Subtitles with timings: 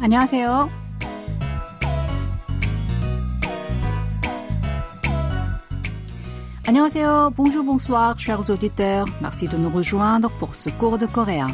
[0.00, 0.70] 안녕하세요.
[6.66, 9.06] Annyeonghaseyo, bonjour, bonsoir, chers auditeurs.
[9.20, 11.48] Merci de nous rejoindre pour ce cours de coréen.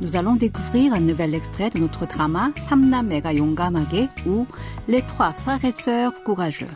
[0.00, 4.48] Nous allons découvrir un nouvel extrait de notre drama Samnam Mega Yongamage ou
[4.88, 6.66] Les trois frères et sœurs courageux.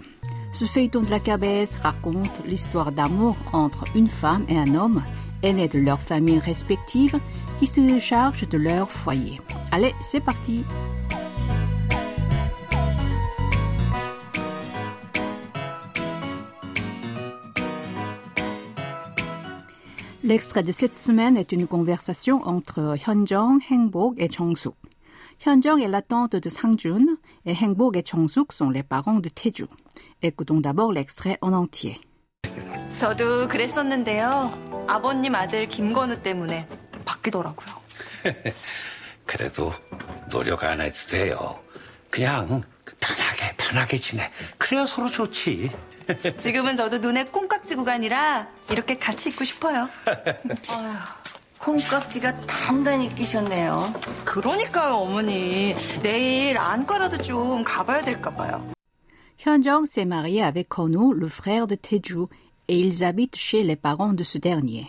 [0.52, 5.03] Ce feuilleton de la KBS raconte l'histoire d'amour entre une femme et un homme,
[5.43, 7.18] aînés de leurs familles respectives,
[7.58, 9.40] qui se chargent de leur foyer.
[9.72, 10.64] Allez, c'est parti!
[20.29, 24.75] L'extrait de cette semaine est une conversation entre Hyunjong, Hengbok et Chongsuk.
[25.43, 29.65] Hyunjong est la tante de Sangjun et Hengbok et Chongsuk sont les parents de Taeju.
[30.21, 32.00] Écoutons d'abord l'extrait en entier.
[32.89, 34.86] 저도 그랬었는데요.
[34.88, 36.68] 아버님 아들 김건우 때문에
[37.06, 37.75] 바뀌더라고요.
[39.25, 39.73] 그래도
[40.30, 41.59] 노력 안 해도 돼요.
[42.12, 42.62] 그냥
[43.00, 44.30] 편하게 편하게 지내.
[44.59, 45.72] 그래야 서로 좋지.
[46.37, 49.89] 지금은 저도 눈에 콩깍지 구간이라 이렇게 같이 있고 싶어요.
[51.59, 53.78] 콩깍지가 단단히 끼셨네요.
[54.25, 55.75] 그러니까요, 어머니.
[56.03, 58.73] 내일 안과라도 좀 가봐야 될까 봐요.
[59.39, 62.28] Hyunjong s'est marié avec Konu, le frère de Taeju,
[62.69, 64.87] et ils habitent chez les parents de ce dernier.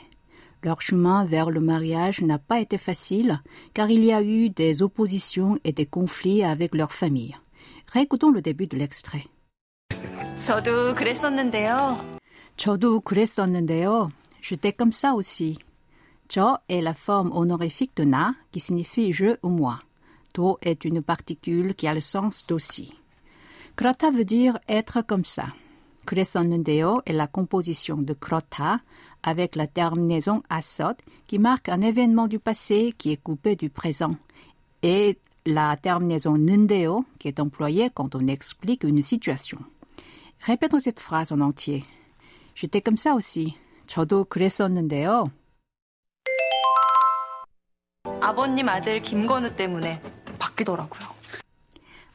[0.64, 3.42] Leur chemin vers le mariage n'a pas été facile,
[3.74, 7.36] car il y a eu des oppositions et des conflits avec leur famille.
[7.92, 9.26] Réécoutons le début de l'extrait.
[10.46, 12.20] 저도 그랬었는데요.
[12.58, 14.12] 저도 그랬었는데요.
[14.42, 15.58] J'étais comme ça aussi.
[16.28, 19.80] 저 est la forme honorifique de na, qui signifie je ou moi.
[20.34, 22.94] Do est une particule qui a le sens d'aussi.
[23.76, 25.54] 그렇다 veut dire être comme ça.
[26.06, 28.84] 그랬었는데요 est la composition de 그렇다
[29.24, 34.16] avec la terminaison asot qui marque un événement du passé qui est coupé du présent
[34.84, 39.58] et la terminaison 는데요 qui est employée quand on explique une situation.
[40.42, 41.84] Répétons cette phrase en entier.
[42.56, 43.56] J'étais comme ça aussi.
[43.88, 45.32] 저도 그랬었는데요.
[48.22, 50.02] 아버님 아들 김건우 때문에
[50.40, 51.10] 바뀌더라고요.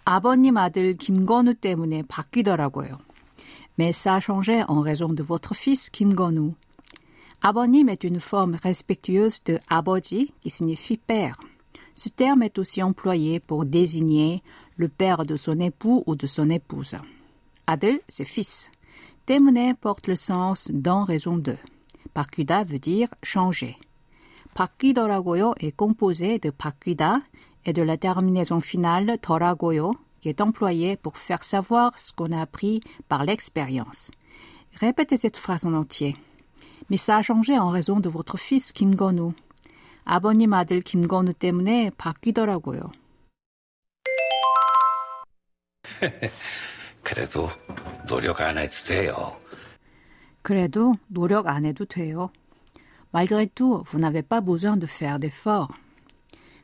[0.04, 2.98] 아버님 아들 김건우 때문에 바뀌더라고요.
[3.78, 6.54] Mais ça a changé en raison de votre fils Kim Gonu.
[7.40, 11.38] 아버님 est une forme respectueuse de 아버지 qui signifie père.
[11.94, 14.42] Ce terme est aussi employé pour désigner
[14.76, 16.96] le père de son époux ou de son épouse.
[17.66, 18.70] 아들, c'est fils.
[19.26, 21.56] 때문에 porte le sens d'en raison de.
[22.14, 23.76] 바뀌다 veut dire changer.
[24.54, 27.20] 바뀌더라고요 est composé de 바뀌다
[27.64, 32.40] et de la terminaison finale 더라고요 qui est employée pour faire savoir ce qu'on a
[32.40, 34.10] appris par l'expérience.
[34.74, 36.16] Répétez cette phrase en entier.
[36.90, 39.32] Mais ça a changé en raison de votre fils 김건우.
[40.04, 42.90] 아버님 아들 김건우 때문에 바뀌더라고요.
[47.04, 47.48] 그래도
[48.06, 49.36] 노력 안 해도 돼요.
[50.42, 52.30] 그래도 노력 안 해도 돼요.
[53.12, 55.74] Malgré tout, vous n'avez pas besoin de faire d'efforts.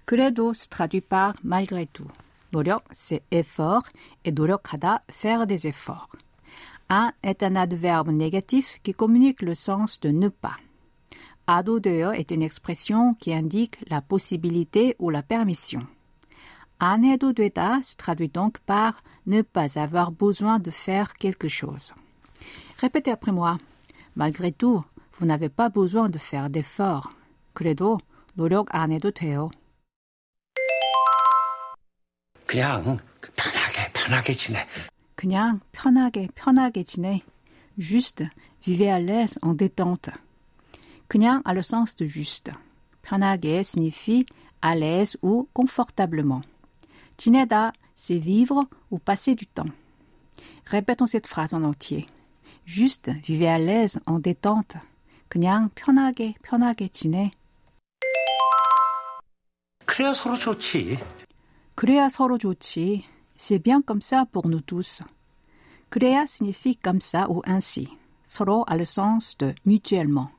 [0.04, 2.08] 그래도 se traduit par malgré tout.
[2.52, 3.82] 노력, c'est effort,
[4.24, 6.08] et 노력하다, faire des efforts.
[6.88, 10.56] Un est un adverbe négatif qui communique le sens de ne pas.
[11.46, 15.86] 아도 돼요 est une expression qui indique la possibilité ou la permission.
[16.80, 21.94] 안 해도 되다 se traduit donc par ne pas avoir besoin de faire quelque chose.
[22.78, 23.58] Répétez après moi.
[24.14, 27.10] Malgré tout, vous n'avez pas besoin de faire d'efforts.
[27.54, 27.98] 그래도
[28.34, 29.50] 노력 안 해도 돼요.
[32.46, 32.98] 그냥
[33.34, 34.66] 편하게 편하게 지내.
[35.14, 37.22] 그냥 편하게 편하게 지내.
[37.78, 38.28] Juste,
[38.62, 40.10] vivez à l'aise en détente.
[41.08, 42.52] 그냥 a le sens de juste.
[43.02, 44.26] 편하게 signifie
[44.60, 46.42] à l'aise ou confortablement.
[47.20, 49.70] 지내다, c'est vivre ou passer du temps.
[50.66, 52.06] Répétons cette phrase en entier.
[52.64, 54.76] Juste, vivez à l'aise en détente.
[55.28, 57.30] 그냥 편하게 편하게 지내.
[59.84, 60.98] 그래야 서로 좋지.
[61.74, 63.04] 그래야 서로 좋지.
[63.36, 65.02] C'est bien comme ça pour nous tous.
[65.90, 67.88] 그래야 signifie comme ça ou ainsi.
[68.24, 70.30] 서로 a le sens de mutuellement.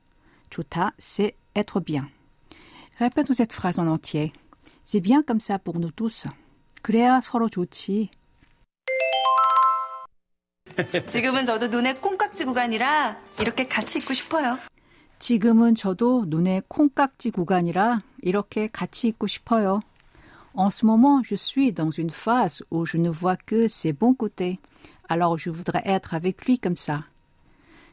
[0.49, 2.09] 좋다, c'est être bien.
[2.99, 4.33] Répétons cette phrase en entier.
[4.83, 6.27] C'est bien comme ça pour nous tous.
[6.81, 8.09] 그래야 서로 좋지.
[11.07, 14.57] 지금은 저도 눈에 콩깍지 구간이라 이렇게 같이 있고 싶어요.
[15.19, 19.81] 지금은 저도 눈에 콩깍지 구간이라 이렇게 같이 있고 싶어요.
[20.53, 24.15] En ce moment, je suis dans une phase où je ne vois que ses bons
[24.15, 24.59] côtés.
[25.07, 27.05] Alors je voudrais être avec lui comme ça.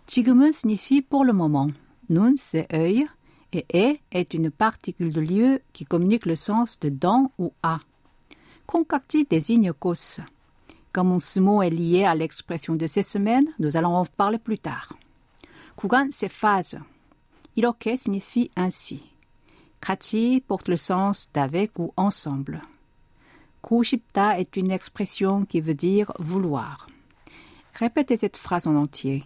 [0.06, 1.70] 지금은 signifie pour le moment.
[2.08, 3.06] Nun, c'est œil.
[3.52, 7.80] Et e est une particule de lieu qui communique le sens de dans ou à.
[8.69, 10.25] Concacti désigne Kosa.
[10.93, 14.59] Comme ce mot est lié à l'expression de ces semaines, nous allons en parler plus
[14.59, 14.93] tard.
[15.75, 16.77] Kugan, c'est phase.
[17.55, 19.01] Iroke signifie ainsi.
[19.81, 22.61] Kati porte le sens d'avec ou ensemble.
[23.63, 26.85] Kushipta est une expression qui veut dire vouloir.
[27.73, 29.23] Répétez cette phrase en entier.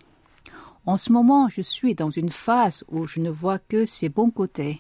[0.86, 4.32] En ce moment, je suis dans une phase où je ne vois que ses bons
[4.32, 4.80] côtés.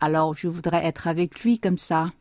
[0.00, 2.12] Alors je voudrais être avec lui comme ça.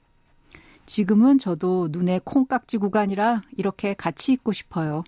[0.85, 5.03] 지금은 저도 눈에 콩깍지 구간이라 이렇게 같이 있고 싶어요.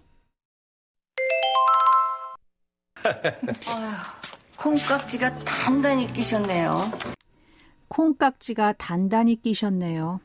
[4.57, 6.75] 콩깍지가 단단히 끼셨네요.
[7.87, 10.19] 콩깍지가 단단히 끼셨네요.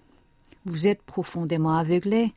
[0.64, 2.32] Vous êtes profondément aveuglé.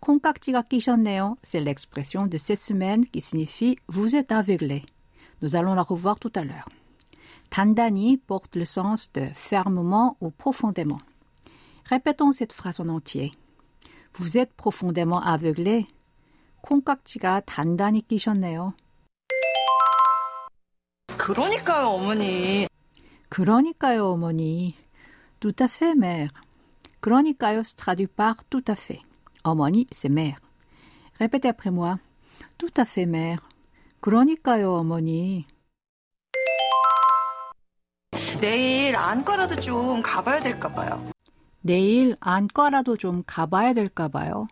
[0.00, 1.36] 콩깍지가 끼셨네요.
[1.42, 4.84] C'est l'expression de cette semaine qui signifie vous êtes aveuglé.
[5.40, 6.68] Nous allons la revoir tout à l'heure.
[7.48, 10.98] 단단히 porte le sens de fermement ou profondément.
[11.85, 13.31] Répétons cette phrase en entier.
[14.13, 15.87] Vous êtes profondément aveuglé.
[16.61, 18.73] 콩깍지가 단단히 끼셨네요.
[21.17, 22.67] 그러니까요, 어머니.
[23.29, 24.75] 그러니까요, 어머니.
[25.39, 26.31] Tout à fait, mère.
[27.01, 29.01] 그러니까요 se traduit par tout à fait.
[29.43, 30.39] 어머니, c'est mère.
[31.19, 31.99] Répétez après moi.
[32.57, 33.39] Tout à fait, mère.
[34.01, 35.45] 그러니까요, 어머니.
[38.39, 41.11] 내일 안과라도 좀 가봐야 될까 봐요.
[41.63, 44.47] 내일 안과라도 좀 가봐야 될까 봐요.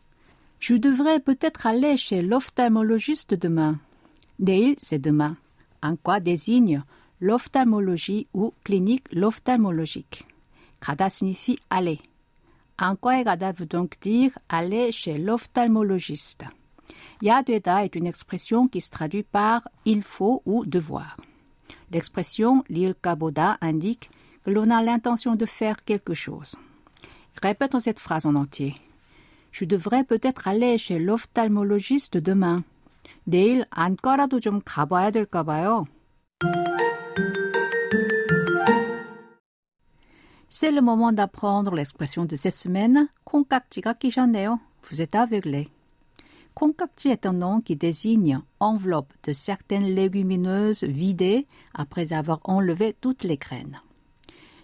[0.59, 3.79] Je devrais peut-être aller chez l'ophtalmologiste demain.
[4.39, 5.37] 내일, c'est demain.
[5.81, 6.83] 안과 désigne
[7.21, 10.25] l'ophtalmologie ou clinique l'ophtalmologique.
[10.79, 11.99] 가다 signifie aller.
[12.77, 16.45] 안과에 가다 veut donc dire aller chez l'ophtalmologiste.
[17.21, 21.17] Ya 되다 est une expression qui se traduit par il faut ou devoir.
[21.91, 24.09] L'expression l'ilka boda indique
[24.43, 26.55] que l'on a l'intention de faire quelque chose.
[27.41, 28.75] Répétons cette phrase en entier.
[29.51, 32.63] Je devrais peut-être aller chez l'ophtalmologiste demain.
[33.25, 35.85] 내일 안과라도 좀 가봐야 될까 봐요.
[40.49, 43.09] C'est le moment d'apprendre l'expression de cette semaine.
[43.25, 44.59] 콩깍지가 끼셨네요.
[44.81, 45.67] Vous êtes aveuglé.
[46.53, 53.23] 콩깍지 est un nom qui désigne enveloppe de certaines légumineuses vidées après avoir enlevé toutes
[53.23, 53.81] les graines.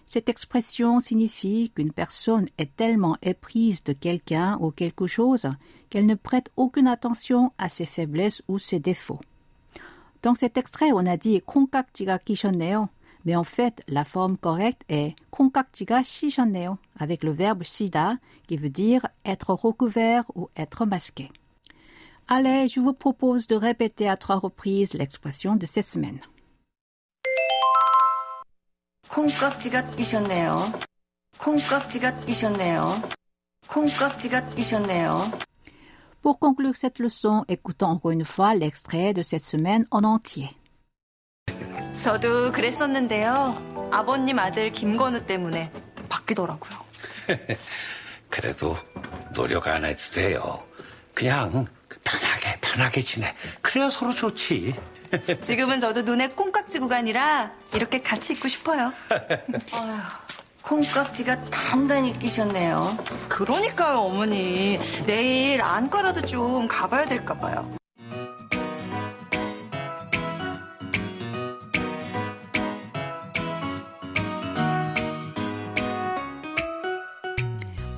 [0.08, 5.48] Cette expression signifie qu'une personne est tellement éprise de quelqu'un ou quelque chose
[5.88, 9.20] qu'elle ne prête aucune attention à ses faiblesses ou ses défauts.
[10.22, 12.88] Dans cet extrait, on a dit 콩깍지가 끼셨네요,
[13.24, 18.70] mais en fait, la forme correcte est 콩깍지가 씌셨네요, avec le verbe 시다, qui veut
[18.70, 21.30] dire être recouvert ou être masqué.
[22.28, 26.20] Allez, je vous propose de répéter à trois reprises l'expression de cette semaine.
[29.09, 30.57] 콩깍지가 끼셨네요.
[31.39, 32.85] 콩깍지가 끼셨네요.
[33.67, 35.15] 콩깍지가 끼셨네요.
[36.21, 40.49] Pour conclure cette leçon, écoutons encore une fois l'extrait de cette semaine en entier.
[42.03, 43.89] 저도 그랬었는데요.
[43.91, 45.71] 아버님 아들 김건우 때문에
[46.07, 46.79] 바뀌더라고요.
[48.29, 48.77] 그래도
[49.33, 50.63] 노력 안 해도 돼요.
[51.13, 51.65] 그냥
[52.03, 53.33] 편하게 편하게 지내.
[53.61, 54.75] 그래야 서로 좋지.
[55.41, 58.93] 지금은 저도 눈에 콩깍지 구간이라 이렇게 같이 있고 싶어요.
[60.61, 62.97] 콩깍지가 단단히 끼셨네요.
[63.27, 64.77] 그러니까요, 어머니.
[65.05, 67.69] 내일 안과라도 좀 가봐야 될까 봐요.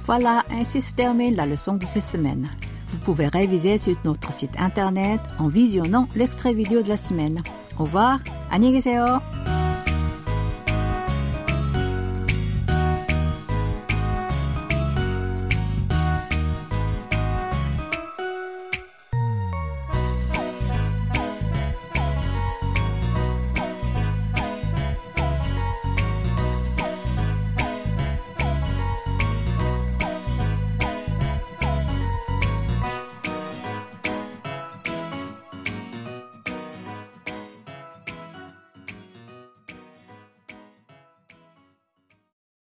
[0.08, 2.50] Voilà, ainsi se termine la leçon de cette semaine.
[2.92, 7.42] Vous pouvez réviser sur notre site internet en visionnant l'extrait vidéo de la semaine.
[7.80, 8.20] Au revoir,
[8.50, 9.61] à annyeonghaseyo!